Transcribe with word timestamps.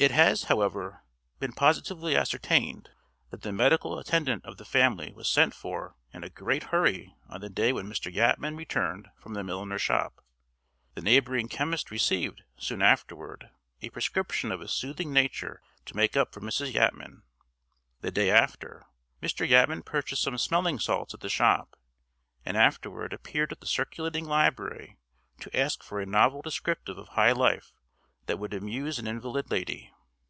It 0.00 0.12
has, 0.12 0.44
however, 0.44 1.02
been 1.40 1.54
positively 1.54 2.14
ascertained 2.14 2.88
that 3.30 3.42
the 3.42 3.50
medical 3.50 3.98
attendant 3.98 4.44
of 4.44 4.56
the 4.56 4.64
family 4.64 5.12
was 5.12 5.26
sent 5.28 5.54
for 5.56 5.96
in 6.12 6.22
a 6.22 6.30
great 6.30 6.62
hurry 6.70 7.16
on 7.28 7.40
the 7.40 7.48
day 7.50 7.72
when 7.72 7.88
Mr. 7.88 8.08
Yatman 8.14 8.56
returned 8.56 9.08
from 9.18 9.34
the 9.34 9.42
milliner's 9.42 9.82
shop. 9.82 10.24
The 10.94 11.00
neighboring 11.00 11.48
chemist 11.48 11.90
received, 11.90 12.44
soon 12.58 12.80
afterward, 12.80 13.50
a 13.82 13.90
prescription 13.90 14.52
of 14.52 14.60
a 14.60 14.68
soothing 14.68 15.12
nature 15.12 15.60
to 15.86 15.96
make 15.96 16.16
up 16.16 16.32
for 16.32 16.40
Mrs. 16.40 16.74
Yatman. 16.74 17.22
The 18.00 18.12
day 18.12 18.30
after, 18.30 18.86
Mr. 19.20 19.44
Yatman 19.48 19.82
purchased 19.84 20.22
some 20.22 20.38
smelling 20.38 20.78
salts 20.78 21.12
at 21.12 21.22
the 21.22 21.28
shop, 21.28 21.76
and 22.46 22.56
afterward 22.56 23.12
appeared 23.12 23.50
at 23.50 23.58
the 23.58 23.66
circulating 23.66 24.26
library 24.26 24.96
to 25.40 25.58
ask 25.58 25.82
for 25.82 25.98
a 26.00 26.06
novel 26.06 26.40
descriptive 26.40 26.98
of 26.98 27.08
high 27.08 27.32
life 27.32 27.72
that 28.26 28.38
would 28.38 28.52
amuse 28.52 28.98
an 28.98 29.06
invalid 29.06 29.50
lady. 29.50 29.90